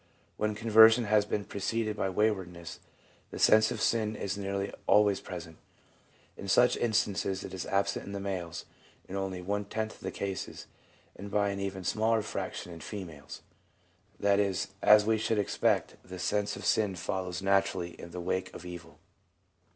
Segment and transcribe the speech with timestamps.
[0.35, 2.79] When conversion has been preceded by waywardness,
[3.29, 5.57] the sense of sin is nearly always present.
[6.35, 8.65] In such instances it is absent in the males
[9.07, 10.65] in only one tenth of the cases,
[11.15, 13.43] and by an even smaller fraction in females.
[14.19, 18.51] That is, as we should expect, the sense of sin follows naturally in the wake
[18.55, 18.97] of evil.